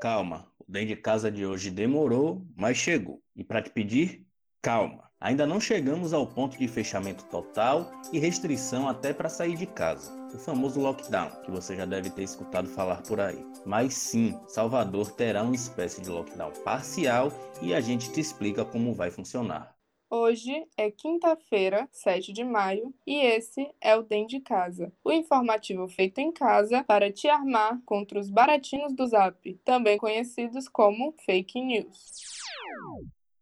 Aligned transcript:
Calma, 0.00 0.46
o 0.58 0.64
dentro 0.66 0.88
de 0.88 0.96
casa 0.96 1.30
de 1.30 1.44
hoje 1.44 1.70
demorou, 1.70 2.42
mas 2.56 2.78
chegou. 2.78 3.22
E 3.36 3.44
para 3.44 3.60
te 3.60 3.68
pedir, 3.68 4.26
calma. 4.62 5.10
Ainda 5.20 5.46
não 5.46 5.60
chegamos 5.60 6.14
ao 6.14 6.26
ponto 6.26 6.56
de 6.56 6.66
fechamento 6.66 7.24
total 7.24 7.92
e 8.10 8.18
restrição 8.18 8.88
até 8.88 9.12
para 9.12 9.28
sair 9.28 9.54
de 9.56 9.66
casa, 9.66 10.10
o 10.34 10.38
famoso 10.38 10.80
lockdown, 10.80 11.42
que 11.42 11.50
você 11.50 11.76
já 11.76 11.84
deve 11.84 12.08
ter 12.08 12.22
escutado 12.22 12.66
falar 12.70 13.02
por 13.02 13.20
aí. 13.20 13.44
Mas 13.66 13.92
sim, 13.92 14.40
Salvador 14.48 15.12
terá 15.12 15.42
uma 15.42 15.54
espécie 15.54 16.00
de 16.00 16.08
lockdown 16.08 16.52
parcial 16.64 17.30
e 17.60 17.74
a 17.74 17.80
gente 17.82 18.10
te 18.10 18.20
explica 18.20 18.64
como 18.64 18.94
vai 18.94 19.10
funcionar. 19.10 19.79
Hoje 20.12 20.66
é 20.76 20.90
quinta-feira, 20.90 21.88
7 21.92 22.32
de 22.32 22.42
maio, 22.42 22.92
e 23.06 23.20
esse 23.20 23.70
é 23.80 23.94
o 23.94 24.02
DEM 24.02 24.26
de 24.26 24.40
Casa, 24.40 24.92
o 25.04 25.12
informativo 25.12 25.86
feito 25.86 26.18
em 26.18 26.32
casa 26.32 26.82
para 26.82 27.12
te 27.12 27.28
armar 27.28 27.80
contra 27.86 28.18
os 28.18 28.28
baratinos 28.28 28.92
do 28.92 29.06
Zap, 29.06 29.54
também 29.64 29.96
conhecidos 29.96 30.68
como 30.68 31.14
fake 31.24 31.60
news. 31.60 32.10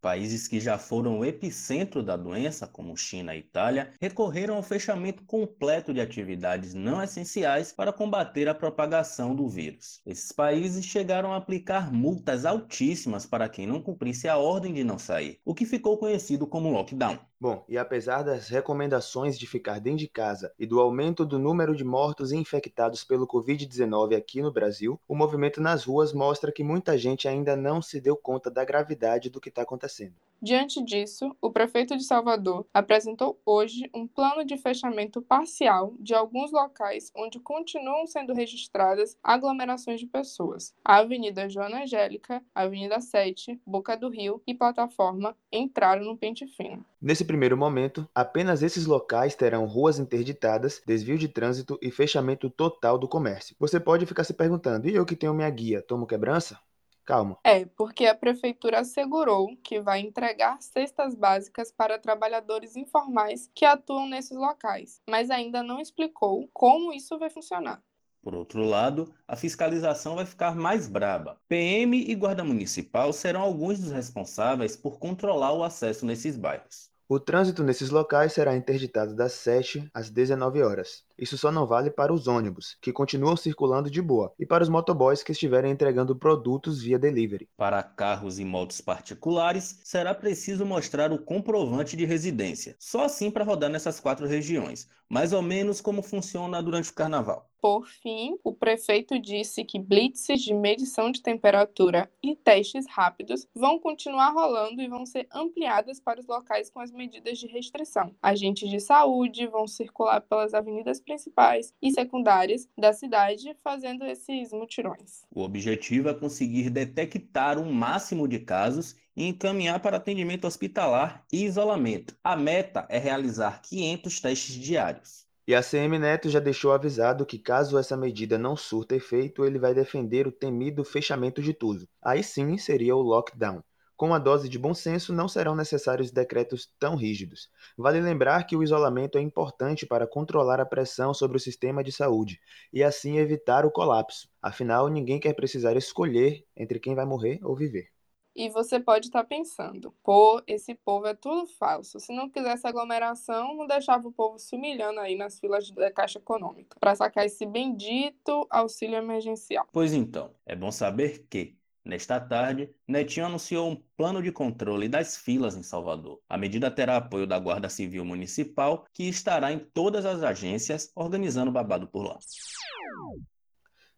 Países 0.00 0.48
que 0.48 0.58
já 0.58 0.78
foram 0.78 1.18
o 1.18 1.24
epicentro 1.24 2.02
da 2.02 2.16
doença, 2.16 2.66
como 2.66 2.96
China 2.96 3.34
e 3.36 3.40
Itália, 3.40 3.92
recorreram 4.00 4.56
ao 4.56 4.62
fechamento 4.62 5.22
completo 5.24 5.92
de 5.92 6.00
atividades 6.00 6.72
não 6.72 7.02
essenciais 7.02 7.70
para 7.70 7.92
combater 7.92 8.48
a 8.48 8.54
propagação 8.54 9.34
do 9.36 9.46
vírus. 9.48 10.00
Esses 10.06 10.32
países 10.32 10.86
chegaram 10.86 11.32
a 11.32 11.36
aplicar 11.36 11.92
multas 11.92 12.46
altíssimas 12.46 13.26
para 13.26 13.48
quem 13.48 13.66
não 13.66 13.82
cumprisse 13.82 14.26
a 14.26 14.38
ordem 14.38 14.72
de 14.72 14.84
não 14.84 14.98
sair, 14.98 15.38
o 15.44 15.54
que 15.54 15.66
ficou 15.66 15.98
conhecido 15.98 16.46
como 16.46 16.70
lockdown. 16.70 17.18
Bom, 17.42 17.64
e 17.66 17.78
apesar 17.78 18.22
das 18.22 18.48
recomendações 18.48 19.38
de 19.38 19.46
ficar 19.46 19.80
dentro 19.80 20.00
de 20.00 20.08
casa 20.08 20.52
e 20.58 20.66
do 20.66 20.78
aumento 20.78 21.24
do 21.24 21.38
número 21.38 21.74
de 21.74 21.82
mortos 21.82 22.32
e 22.32 22.36
infectados 22.36 23.02
pelo 23.02 23.26
Covid-19 23.26 24.14
aqui 24.14 24.42
no 24.42 24.52
Brasil, 24.52 25.00
o 25.08 25.16
movimento 25.16 25.58
nas 25.58 25.84
ruas 25.84 26.12
mostra 26.12 26.52
que 26.52 26.62
muita 26.62 26.98
gente 26.98 27.26
ainda 27.26 27.56
não 27.56 27.80
se 27.80 27.98
deu 27.98 28.14
conta 28.14 28.50
da 28.50 28.62
gravidade 28.62 29.30
do 29.30 29.40
que 29.40 29.48
está 29.48 29.62
acontecendo. 29.62 30.14
Diante 30.42 30.82
disso, 30.82 31.36
o 31.38 31.50
prefeito 31.50 31.94
de 31.94 32.02
Salvador 32.02 32.66
apresentou 32.72 33.38
hoje 33.44 33.90
um 33.94 34.06
plano 34.06 34.42
de 34.42 34.56
fechamento 34.56 35.20
parcial 35.20 35.92
de 35.98 36.14
alguns 36.14 36.50
locais 36.50 37.12
onde 37.14 37.38
continuam 37.38 38.06
sendo 38.06 38.32
registradas 38.32 39.18
aglomerações 39.22 40.00
de 40.00 40.06
pessoas. 40.06 40.74
A 40.82 40.96
Avenida 40.96 41.46
Joana 41.46 41.82
Angélica, 41.82 42.42
Avenida 42.54 43.00
7, 43.00 43.60
Boca 43.66 43.94
do 43.98 44.08
Rio 44.08 44.42
e 44.46 44.54
Plataforma 44.54 45.36
entraram 45.52 46.04
no 46.04 46.16
pente 46.16 46.46
fino. 46.46 46.86
Nesse 47.02 47.24
primeiro 47.24 47.56
momento, 47.56 48.08
apenas 48.14 48.62
esses 48.62 48.86
locais 48.86 49.34
terão 49.34 49.66
ruas 49.66 49.98
interditadas, 49.98 50.80
desvio 50.86 51.18
de 51.18 51.28
trânsito 51.28 51.78
e 51.82 51.90
fechamento 51.90 52.48
total 52.48 52.96
do 52.96 53.06
comércio. 53.06 53.54
Você 53.58 53.78
pode 53.78 54.06
ficar 54.06 54.24
se 54.24 54.32
perguntando: 54.32 54.88
e 54.88 54.94
eu 54.94 55.04
que 55.04 55.16
tenho 55.16 55.34
minha 55.34 55.50
guia, 55.50 55.82
tomo 55.82 56.06
quebrança? 56.06 56.58
Calma. 57.04 57.38
É, 57.44 57.64
porque 57.64 58.06
a 58.06 58.14
prefeitura 58.14 58.80
assegurou 58.80 59.56
que 59.62 59.80
vai 59.80 60.00
entregar 60.00 60.60
cestas 60.62 61.14
básicas 61.14 61.72
para 61.72 61.98
trabalhadores 61.98 62.76
informais 62.76 63.50
que 63.54 63.64
atuam 63.64 64.08
nesses 64.08 64.36
locais, 64.36 65.00
mas 65.08 65.30
ainda 65.30 65.62
não 65.62 65.80
explicou 65.80 66.48
como 66.52 66.92
isso 66.92 67.18
vai 67.18 67.30
funcionar. 67.30 67.82
Por 68.22 68.34
outro 68.34 68.62
lado, 68.62 69.14
a 69.26 69.34
fiscalização 69.34 70.14
vai 70.14 70.26
ficar 70.26 70.54
mais 70.54 70.86
braba. 70.86 71.40
PM 71.48 71.96
e 71.96 72.14
Guarda 72.14 72.44
Municipal 72.44 73.12
serão 73.14 73.40
alguns 73.40 73.78
dos 73.80 73.92
responsáveis 73.92 74.76
por 74.76 74.98
controlar 74.98 75.54
o 75.54 75.64
acesso 75.64 76.04
nesses 76.04 76.36
bairros. 76.36 76.90
O 77.08 77.18
trânsito 77.18 77.64
nesses 77.64 77.90
locais 77.90 78.34
será 78.34 78.54
interditado 78.54 79.16
das 79.16 79.32
7 79.32 79.88
às 79.92 80.10
19 80.10 80.62
horas. 80.62 81.02
Isso 81.20 81.36
só 81.36 81.52
não 81.52 81.66
vale 81.66 81.90
para 81.90 82.14
os 82.14 82.26
ônibus, 82.26 82.78
que 82.80 82.94
continuam 82.94 83.36
circulando 83.36 83.90
de 83.90 84.00
boa, 84.00 84.32
e 84.38 84.46
para 84.46 84.62
os 84.62 84.70
motoboys 84.70 85.22
que 85.22 85.32
estiverem 85.32 85.70
entregando 85.70 86.16
produtos 86.16 86.80
via 86.82 86.98
delivery. 86.98 87.46
Para 87.58 87.82
carros 87.82 88.38
e 88.38 88.44
motos 88.44 88.80
particulares, 88.80 89.80
será 89.84 90.14
preciso 90.14 90.64
mostrar 90.64 91.12
o 91.12 91.18
comprovante 91.18 91.94
de 91.94 92.06
residência, 92.06 92.74
só 92.78 93.04
assim 93.04 93.30
para 93.30 93.44
rodar 93.44 93.68
nessas 93.68 94.00
quatro 94.00 94.26
regiões, 94.26 94.88
mais 95.10 95.34
ou 95.34 95.42
menos 95.42 95.80
como 95.80 96.02
funciona 96.02 96.62
durante 96.62 96.90
o 96.90 96.94
carnaval. 96.94 97.50
Por 97.60 97.86
fim, 97.86 98.38
o 98.42 98.54
prefeito 98.54 99.18
disse 99.18 99.64
que 99.64 99.78
blitzes 99.78 100.40
de 100.40 100.54
medição 100.54 101.10
de 101.10 101.20
temperatura 101.20 102.10
e 102.22 102.34
testes 102.34 102.86
rápidos 102.88 103.46
vão 103.54 103.78
continuar 103.78 104.30
rolando 104.30 104.80
e 104.80 104.88
vão 104.88 105.04
ser 105.04 105.28
ampliadas 105.30 106.00
para 106.00 106.20
os 106.20 106.26
locais 106.26 106.70
com 106.70 106.80
as 106.80 106.90
medidas 106.90 107.38
de 107.38 107.46
restrição. 107.46 108.16
Agentes 108.22 108.70
de 108.70 108.80
saúde 108.80 109.46
vão 109.46 109.66
circular 109.66 110.22
pelas 110.22 110.54
avenidas 110.54 111.00
principais 111.10 111.74
e 111.82 111.90
secundárias 111.90 112.68
da 112.78 112.92
cidade 112.92 113.56
fazendo 113.64 114.04
esses 114.04 114.52
mutirões. 114.52 115.24
O 115.34 115.42
objetivo 115.42 116.08
é 116.08 116.14
conseguir 116.14 116.70
detectar 116.70 117.58
um 117.58 117.72
máximo 117.72 118.28
de 118.28 118.38
casos 118.38 118.94
e 119.16 119.26
encaminhar 119.26 119.80
para 119.80 119.96
atendimento 119.96 120.46
hospitalar 120.46 121.24
e 121.32 121.44
isolamento. 121.44 122.16
A 122.22 122.36
meta 122.36 122.86
é 122.88 122.96
realizar 122.96 123.60
500 123.60 124.20
testes 124.20 124.54
diários. 124.54 125.26
E 125.48 125.54
a 125.54 125.62
CM 125.62 125.98
Neto 125.98 126.30
já 126.30 126.38
deixou 126.38 126.70
avisado 126.70 127.26
que 127.26 127.36
caso 127.36 127.76
essa 127.76 127.96
medida 127.96 128.38
não 128.38 128.56
surta 128.56 128.94
efeito, 128.94 129.44
ele 129.44 129.58
vai 129.58 129.74
defender 129.74 130.28
o 130.28 130.32
temido 130.32 130.84
fechamento 130.84 131.42
de 131.42 131.52
tudo. 131.52 131.88
Aí 132.00 132.22
sim 132.22 132.56
seria 132.56 132.94
o 132.94 133.02
lockdown. 133.02 133.60
Com 134.00 134.14
a 134.14 134.18
dose 134.18 134.48
de 134.48 134.58
bom 134.58 134.72
senso, 134.72 135.12
não 135.12 135.28
serão 135.28 135.54
necessários 135.54 136.10
decretos 136.10 136.72
tão 136.78 136.96
rígidos. 136.96 137.50
Vale 137.76 138.00
lembrar 138.00 138.44
que 138.44 138.56
o 138.56 138.62
isolamento 138.62 139.18
é 139.18 139.20
importante 139.20 139.84
para 139.84 140.06
controlar 140.06 140.58
a 140.58 140.64
pressão 140.64 141.12
sobre 141.12 141.36
o 141.36 141.38
sistema 141.38 141.84
de 141.84 141.92
saúde 141.92 142.40
e 142.72 142.82
assim 142.82 143.18
evitar 143.18 143.66
o 143.66 143.70
colapso. 143.70 144.30
Afinal, 144.40 144.88
ninguém 144.88 145.20
quer 145.20 145.34
precisar 145.34 145.76
escolher 145.76 146.46
entre 146.56 146.80
quem 146.80 146.94
vai 146.94 147.04
morrer 147.04 147.40
ou 147.42 147.54
viver. 147.54 147.90
E 148.34 148.48
você 148.48 148.80
pode 148.80 149.08
estar 149.08 149.24
pensando, 149.24 149.94
pô, 150.02 150.40
esse 150.46 150.74
povo 150.76 151.06
é 151.06 151.14
tudo 151.14 151.46
falso. 151.58 152.00
Se 152.00 152.10
não 152.10 152.30
quisesse 152.30 152.66
aglomeração, 152.66 153.54
não 153.54 153.66
deixava 153.66 154.08
o 154.08 154.12
povo 154.12 154.38
se 154.38 154.56
humilhando 154.56 154.98
aí 154.98 155.14
nas 155.14 155.38
filas 155.38 155.70
da 155.72 155.92
Caixa 155.92 156.18
Econômica 156.18 156.78
para 156.80 156.94
sacar 156.94 157.26
esse 157.26 157.44
bendito 157.44 158.46
auxílio 158.48 158.96
emergencial. 158.96 159.66
Pois 159.70 159.92
então, 159.92 160.34
é 160.46 160.56
bom 160.56 160.70
saber 160.70 161.26
que 161.28 161.59
Nesta 161.90 162.20
tarde, 162.20 162.72
Netinho 162.86 163.26
anunciou 163.26 163.68
um 163.68 163.82
plano 163.96 164.22
de 164.22 164.30
controle 164.30 164.88
das 164.88 165.16
filas 165.16 165.56
em 165.56 165.62
Salvador. 165.64 166.20
A 166.28 166.38
medida 166.38 166.70
terá 166.70 166.98
apoio 166.98 167.26
da 167.26 167.36
Guarda 167.36 167.68
Civil 167.68 168.04
Municipal, 168.04 168.86
que 168.94 169.08
estará 169.08 169.50
em 169.50 169.58
todas 169.58 170.06
as 170.06 170.22
agências 170.22 170.92
organizando 170.94 171.50
babado 171.50 171.88
por 171.88 172.06
lá. 172.06 172.16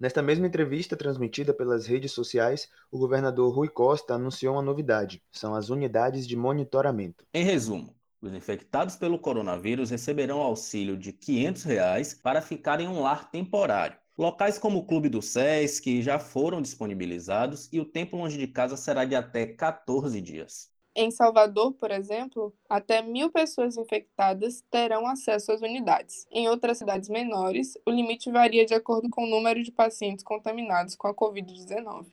Nesta 0.00 0.20
mesma 0.20 0.48
entrevista 0.48 0.96
transmitida 0.96 1.54
pelas 1.54 1.86
redes 1.86 2.10
sociais, 2.10 2.68
o 2.90 2.98
governador 2.98 3.54
Rui 3.54 3.68
Costa 3.68 4.14
anunciou 4.14 4.56
uma 4.56 4.62
novidade: 4.62 5.22
são 5.30 5.54
as 5.54 5.68
unidades 5.68 6.26
de 6.26 6.34
monitoramento. 6.34 7.24
Em 7.32 7.44
resumo, 7.44 7.94
os 8.20 8.32
infectados 8.32 8.96
pelo 8.96 9.16
coronavírus 9.16 9.90
receberão 9.90 10.40
auxílio 10.40 10.96
de 10.96 11.12
500 11.12 11.62
reais 11.62 12.14
para 12.14 12.42
ficar 12.42 12.80
em 12.80 12.88
um 12.88 13.00
lar 13.00 13.30
temporário. 13.30 13.96
Locais 14.18 14.58
como 14.58 14.78
o 14.78 14.86
Clube 14.86 15.10
do 15.10 15.20
SESC 15.20 16.00
já 16.00 16.18
foram 16.18 16.62
disponibilizados 16.62 17.68
e 17.70 17.78
o 17.78 17.84
tempo 17.84 18.16
longe 18.16 18.38
de 18.38 18.46
casa 18.46 18.74
será 18.74 19.04
de 19.04 19.14
até 19.14 19.46
14 19.46 20.22
dias. 20.22 20.70
Em 20.94 21.10
Salvador, 21.10 21.74
por 21.74 21.90
exemplo, 21.90 22.54
até 22.70 23.02
mil 23.02 23.30
pessoas 23.30 23.76
infectadas 23.76 24.64
terão 24.70 25.06
acesso 25.06 25.52
às 25.52 25.60
unidades. 25.60 26.26
Em 26.30 26.48
outras 26.48 26.78
cidades 26.78 27.10
menores, 27.10 27.74
o 27.84 27.90
limite 27.90 28.30
varia 28.30 28.64
de 28.64 28.72
acordo 28.72 29.10
com 29.10 29.24
o 29.24 29.28
número 29.28 29.62
de 29.62 29.70
pacientes 29.70 30.24
contaminados 30.24 30.96
com 30.96 31.06
a 31.08 31.14
Covid-19. 31.14 32.06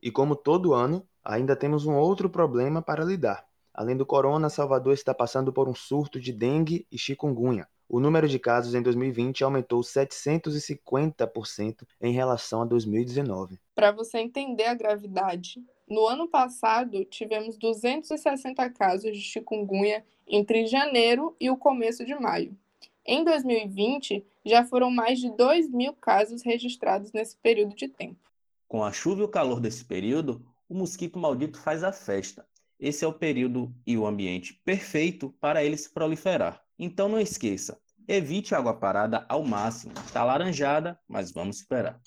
E 0.00 0.12
como 0.12 0.36
todo 0.36 0.72
ano, 0.72 1.04
ainda 1.24 1.56
temos 1.56 1.84
um 1.84 1.96
outro 1.96 2.30
problema 2.30 2.80
para 2.80 3.04
lidar. 3.04 3.44
Além 3.74 3.96
do 3.96 4.06
corona, 4.06 4.48
Salvador 4.48 4.94
está 4.94 5.12
passando 5.12 5.52
por 5.52 5.68
um 5.68 5.74
surto 5.74 6.20
de 6.20 6.32
dengue 6.32 6.86
e 6.92 6.96
chikungunya. 6.96 7.66
O 7.92 7.98
número 7.98 8.28
de 8.28 8.38
casos 8.38 8.72
em 8.72 8.80
2020 8.80 9.42
aumentou 9.42 9.80
750% 9.80 11.84
em 12.00 12.12
relação 12.12 12.62
a 12.62 12.64
2019. 12.64 13.58
Para 13.74 13.90
você 13.90 14.18
entender 14.18 14.66
a 14.66 14.74
gravidade, 14.74 15.60
no 15.88 16.06
ano 16.06 16.28
passado 16.28 17.04
tivemos 17.04 17.58
260 17.58 18.70
casos 18.70 19.12
de 19.12 19.20
chikungunya 19.20 20.04
entre 20.24 20.68
janeiro 20.68 21.34
e 21.40 21.50
o 21.50 21.56
começo 21.56 22.04
de 22.04 22.14
maio. 22.14 22.56
Em 23.04 23.24
2020, 23.24 24.24
já 24.46 24.64
foram 24.64 24.88
mais 24.88 25.18
de 25.18 25.36
2 25.36 25.68
mil 25.68 25.92
casos 25.94 26.42
registrados 26.42 27.12
nesse 27.12 27.36
período 27.38 27.74
de 27.74 27.88
tempo. 27.88 28.30
Com 28.68 28.84
a 28.84 28.92
chuva 28.92 29.22
e 29.22 29.24
o 29.24 29.28
calor 29.28 29.58
desse 29.58 29.84
período, 29.84 30.46
o 30.68 30.76
mosquito 30.76 31.18
maldito 31.18 31.58
faz 31.58 31.82
a 31.82 31.90
festa. 31.90 32.46
Esse 32.78 33.04
é 33.04 33.08
o 33.08 33.12
período 33.12 33.74
e 33.84 33.98
o 33.98 34.06
ambiente 34.06 34.54
perfeito 34.64 35.34
para 35.40 35.64
ele 35.64 35.76
se 35.76 35.90
proliferar. 35.90 36.64
Então 36.82 37.10
não 37.10 37.20
esqueça, 37.20 37.78
evite 38.08 38.54
água 38.54 38.72
parada 38.72 39.26
ao 39.28 39.44
máximo. 39.44 39.92
Está 40.06 40.24
laranjada, 40.24 40.98
mas 41.06 41.30
vamos 41.30 41.58
esperar. 41.58 42.00